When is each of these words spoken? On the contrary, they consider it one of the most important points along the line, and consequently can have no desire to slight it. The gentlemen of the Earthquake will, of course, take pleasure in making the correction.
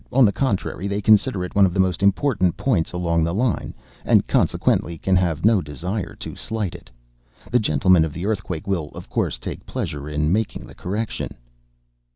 On 0.11 0.25
the 0.25 0.31
contrary, 0.31 0.87
they 0.87 0.99
consider 0.99 1.45
it 1.45 1.53
one 1.53 1.67
of 1.67 1.75
the 1.75 1.79
most 1.79 2.01
important 2.01 2.57
points 2.57 2.91
along 2.91 3.23
the 3.23 3.35
line, 3.35 3.75
and 4.03 4.25
consequently 4.25 4.97
can 4.97 5.15
have 5.15 5.45
no 5.45 5.61
desire 5.61 6.15
to 6.15 6.35
slight 6.35 6.73
it. 6.73 6.89
The 7.51 7.59
gentlemen 7.59 8.03
of 8.03 8.11
the 8.11 8.25
Earthquake 8.25 8.65
will, 8.65 8.87
of 8.95 9.07
course, 9.11 9.37
take 9.37 9.63
pleasure 9.67 10.09
in 10.09 10.33
making 10.33 10.65
the 10.65 10.73
correction. 10.73 11.35